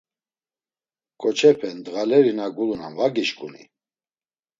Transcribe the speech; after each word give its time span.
“Ǩoçepe 1.21 1.69
ndğaleri 1.77 2.33
na 2.37 2.45
gulunan 2.55 2.93
va 2.97 3.07
gişǩuni?” 3.15 3.63